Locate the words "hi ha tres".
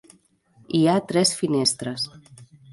0.79-1.35